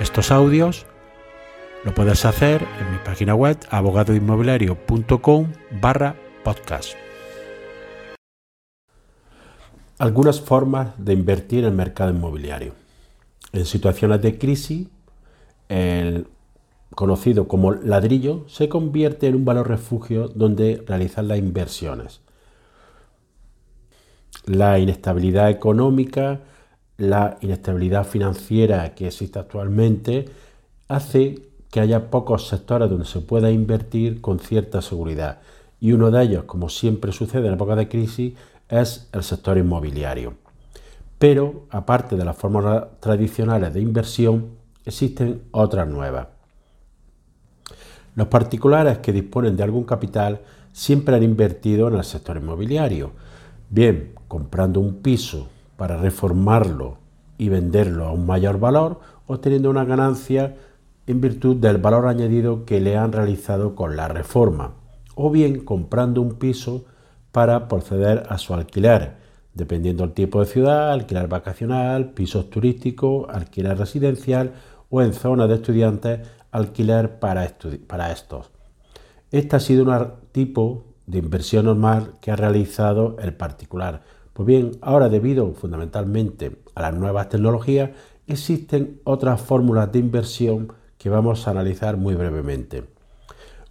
[0.00, 0.86] estos audios,
[1.84, 6.94] lo puedes hacer en mi página web abogadoinmobiliario.com barra podcast.
[9.98, 12.74] Algunas formas de invertir en el mercado inmobiliario.
[13.52, 14.86] En situaciones de crisis,
[15.68, 16.28] el
[16.94, 22.20] conocido como ladrillo se convierte en un valor refugio donde realizar las inversiones.
[24.44, 26.40] La inestabilidad económica,
[26.98, 30.26] la inestabilidad financiera que existe actualmente
[30.88, 35.38] hace que haya pocos sectores donde se pueda invertir con cierta seguridad.
[35.80, 38.34] Y uno de ellos, como siempre sucede en época de crisis,
[38.68, 40.34] es el sector inmobiliario.
[41.20, 46.26] Pero, aparte de las formas tradicionales de inversión, existen otras nuevas.
[48.16, 50.40] Los particulares que disponen de algún capital
[50.72, 53.12] siempre han invertido en el sector inmobiliario,
[53.70, 55.48] bien comprando un piso
[55.78, 56.98] para reformarlo
[57.38, 58.98] y venderlo a un mayor valor,
[59.28, 60.56] obteniendo una ganancia
[61.06, 64.72] en virtud del valor añadido que le han realizado con la reforma,
[65.14, 66.84] o bien comprando un piso
[67.30, 69.18] para proceder a su alquiler,
[69.54, 74.54] dependiendo del tipo de ciudad, alquiler vacacional, pisos turísticos, alquiler residencial
[74.90, 77.48] o en zonas de estudiantes, alquiler para,
[77.86, 78.50] para estos.
[79.30, 84.02] Este ha sido un tipo de inversión normal que ha realizado el particular,
[84.38, 87.90] pues bien, ahora debido fundamentalmente a las nuevas tecnologías,
[88.28, 92.84] existen otras fórmulas de inversión que vamos a analizar muy brevemente.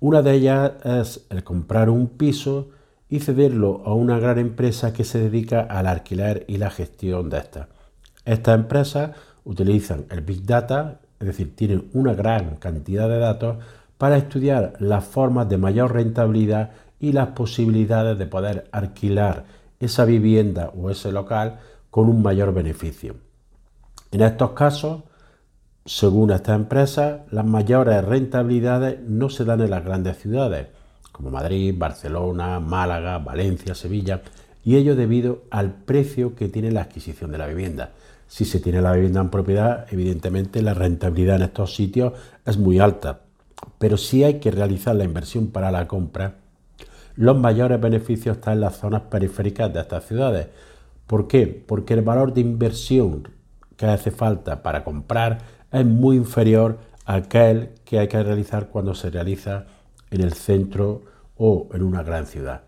[0.00, 2.70] Una de ellas es el comprar un piso
[3.10, 7.40] y cederlo a una gran empresa que se dedica al alquiler y la gestión de
[7.40, 7.66] estas.
[8.24, 9.10] Estas empresas
[9.44, 13.58] utilizan el Big Data, es decir, tienen una gran cantidad de datos
[13.98, 16.70] para estudiar las formas de mayor rentabilidad
[17.00, 19.44] y las posibilidades de poder alquilar
[19.84, 23.16] esa vivienda o ese local con un mayor beneficio.
[24.10, 25.02] En estos casos,
[25.84, 30.68] según esta empresa, las mayores rentabilidades no se dan en las grandes ciudades,
[31.12, 34.22] como Madrid, Barcelona, Málaga, Valencia, Sevilla,
[34.64, 37.92] y ello debido al precio que tiene la adquisición de la vivienda.
[38.26, 42.14] Si se tiene la vivienda en propiedad, evidentemente la rentabilidad en estos sitios
[42.46, 43.20] es muy alta,
[43.78, 46.36] pero si hay que realizar la inversión para la compra,
[47.16, 50.48] los mayores beneficios están en las zonas periféricas de estas ciudades.
[51.06, 51.46] ¿Por qué?
[51.46, 53.28] Porque el valor de inversión
[53.76, 55.38] que hace falta para comprar
[55.70, 59.66] es muy inferior a aquel que hay que realizar cuando se realiza
[60.10, 61.02] en el centro
[61.36, 62.62] o en una gran ciudad.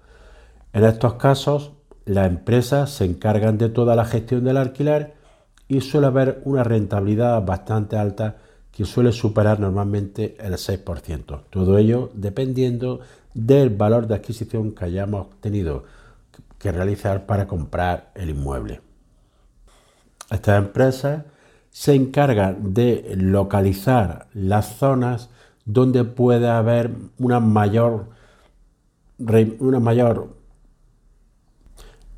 [0.72, 1.72] En estos casos,
[2.04, 5.14] las empresas se encargan de toda la gestión del alquiler
[5.68, 8.36] y suele haber una rentabilidad bastante alta
[8.70, 11.44] que suele superar normalmente el 6%.
[11.48, 13.00] Todo ello dependiendo
[13.36, 15.84] del valor de adquisición que hayamos tenido
[16.58, 18.80] que realizar para comprar el inmueble.
[20.30, 21.24] Estas empresas
[21.70, 25.28] se encargan de localizar las zonas
[25.66, 28.06] donde puede haber una mayor,
[29.58, 30.34] una mayor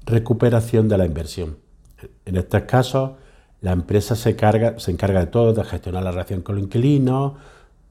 [0.06, 1.56] recuperación de la inversión.
[2.24, 3.12] En estos casos,
[3.60, 4.36] la empresa se,
[4.76, 7.34] se encarga de todo, de gestionar la relación con el inquilino,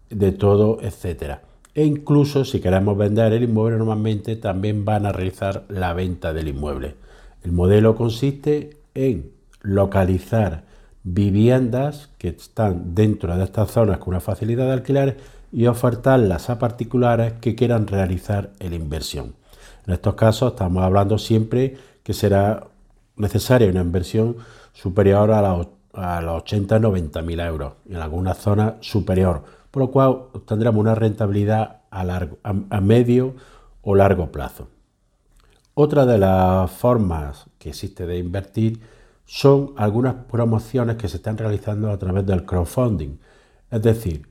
[0.09, 1.41] de todo, etcétera
[1.77, 6.47] e incluso si queremos vender el inmueble normalmente también van a realizar la venta del
[6.47, 6.95] inmueble.
[7.43, 9.29] El modelo consiste en
[9.61, 10.63] localizar
[11.03, 15.17] viviendas que están dentro de estas zonas con una facilidad de alquiler
[15.51, 19.35] y ofertarlas a particulares que quieran realizar la inversión.
[19.85, 22.65] En estos casos estamos hablando siempre que será
[23.17, 24.37] necesaria una inversión
[24.73, 29.43] superior a, los 80-90 mil euros, en algunas zonas superior
[29.77, 33.35] por lo cual obtendremos una rentabilidad a, medio
[33.83, 34.69] o largo plazo.
[35.75, 38.81] Otra de las formas que existe de invertir
[39.27, 43.19] son algunas promociones que se están realizando a través del crowdfunding,
[43.69, 44.27] es decir,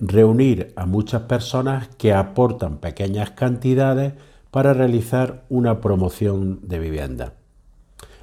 [0.00, 4.12] reunir a muchas personas que aportan pequeñas cantidades
[4.52, 7.32] para realizar una promoción de vivienda.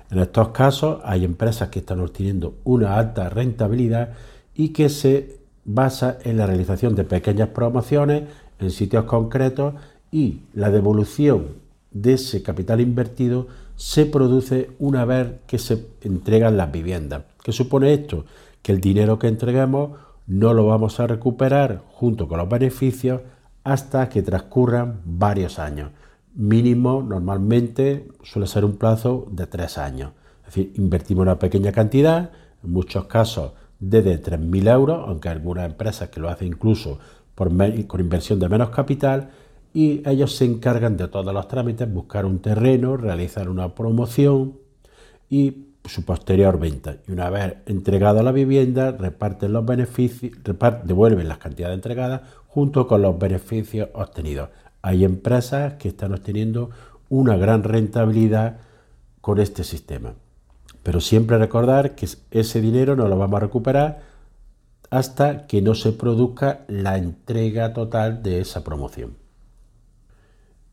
[0.09, 4.13] En estos casos hay empresas que están obteniendo una alta rentabilidad
[4.55, 8.23] y que se basa en la realización de pequeñas promociones
[8.59, 9.75] en sitios concretos
[10.11, 11.47] y la devolución
[11.91, 17.23] de ese capital invertido se produce una vez que se entregan las viviendas.
[17.43, 18.25] ¿Qué supone esto?
[18.61, 19.91] Que el dinero que entreguemos
[20.27, 23.21] no lo vamos a recuperar junto con los beneficios
[23.63, 25.91] hasta que transcurran varios años.
[26.35, 30.11] Mínimo, normalmente, suele ser un plazo de tres años.
[30.41, 32.31] Es decir, invertimos una pequeña cantidad,
[32.63, 36.99] en muchos casos desde 3.000 euros, aunque algunas empresas que lo hacen incluso
[37.35, 39.31] con inversión de menos capital,
[39.73, 44.59] y ellos se encargan de todos los trámites, buscar un terreno, realizar una promoción
[45.29, 46.97] y su posterior venta.
[47.07, 50.33] Y una vez entregada la vivienda, reparten los beneficios,
[50.83, 54.49] devuelven las cantidades entregadas junto con los beneficios obtenidos.
[54.83, 56.69] Hay empresas que están obteniendo
[57.09, 58.57] una gran rentabilidad
[59.21, 60.13] con este sistema.
[60.83, 64.01] Pero siempre recordar que ese dinero no lo vamos a recuperar
[64.89, 69.15] hasta que no se produzca la entrega total de esa promoción.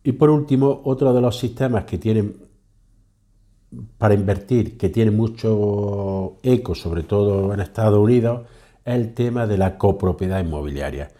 [0.02, 2.48] Y por último, otro de los sistemas que tienen
[3.98, 8.46] para invertir, que tiene mucho eco, sobre todo en Estados Unidos,
[8.84, 11.10] es el tema de la copropiedad inmobiliaria.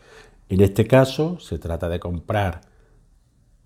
[0.49, 2.63] En este caso, se trata de comprar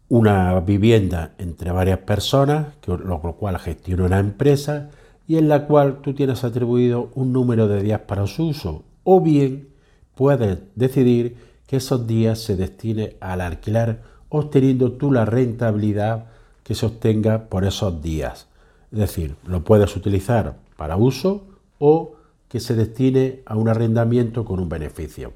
[0.08, 4.90] una vivienda entre varias personas, que, lo cual gestiona una empresa,
[5.26, 9.20] y en la cual tú tienes atribuido un número de días para su uso, o
[9.20, 9.68] bien
[10.14, 11.36] puedes decidir
[11.66, 16.26] que esos días se destine al alquiler, obteniendo tú la rentabilidad
[16.62, 18.46] que se obtenga por esos días.
[18.90, 21.44] Es decir, lo puedes utilizar para uso
[21.78, 22.14] o
[22.48, 25.32] que se destine a un arrendamiento con un beneficio.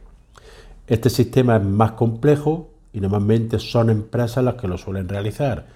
[0.86, 5.66] Este sistema es más complejo y normalmente son empresas las que lo suelen realizar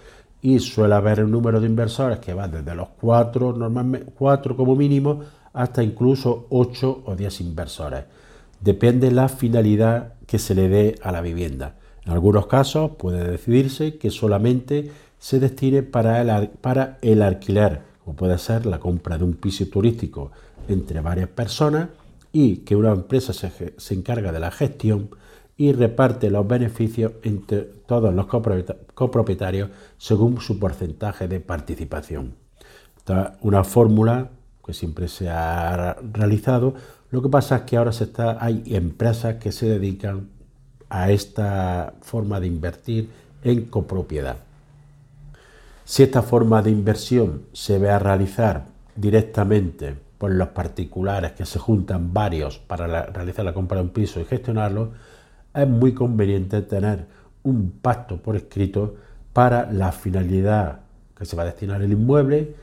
[0.42, 4.74] y suele haber un número de inversores que va desde los cuatro, normalmente cuatro como
[4.74, 5.20] mínimo,
[5.52, 8.04] hasta incluso ocho o diez inversores.
[8.60, 11.76] Depende la finalidad que se le dé a la vivienda.
[12.04, 18.14] En algunos casos puede decidirse que solamente se destine para el, para el alquiler, o
[18.14, 20.30] puede ser la compra de un piso turístico
[20.68, 21.88] entre varias personas
[22.32, 25.10] y que una empresa se, se encarga de la gestión
[25.60, 28.24] y reparte los beneficios entre todos los
[28.94, 29.68] copropietarios
[29.98, 32.32] según su porcentaje de participación.
[32.96, 34.30] Esta una fórmula
[34.64, 36.72] que siempre se ha realizado.
[37.10, 40.30] Lo que pasa es que ahora se está, hay empresas que se dedican
[40.88, 43.10] a esta forma de invertir
[43.44, 44.36] en copropiedad.
[45.84, 48.64] Si esta forma de inversión se ve a realizar
[48.96, 54.20] directamente por los particulares que se juntan varios para realizar la compra de un piso
[54.20, 54.92] y gestionarlo,
[55.54, 57.06] es muy conveniente tener
[57.42, 58.96] un pacto por escrito
[59.32, 60.80] para la finalidad
[61.16, 62.54] que se va a destinar el inmueble,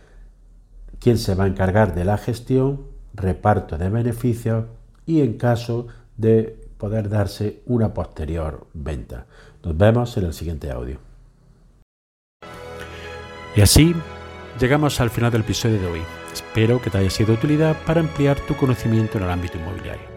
[1.00, 2.82] quién se va a encargar de la gestión,
[3.14, 4.66] reparto de beneficios
[5.06, 5.88] y en caso
[6.18, 9.26] de poder darse una posterior venta.
[9.64, 11.00] Nos vemos en el siguiente audio.
[13.56, 13.96] Y así
[14.60, 16.02] llegamos al final del episodio de hoy.
[16.32, 20.17] Espero que te haya sido de utilidad para ampliar tu conocimiento en el ámbito inmobiliario.